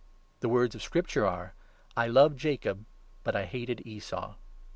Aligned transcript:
The 0.39 0.49
words 0.49 0.73
of 0.73 0.81
Scripture 0.81 1.25
13 1.25 1.31
are 1.35 1.53
—'I 1.95 2.07
loved 2.07 2.39
Jacob, 2.39 2.87
but 3.23 3.35
I 3.35 3.45
hated 3.45 3.85
Esau.' 3.85 4.33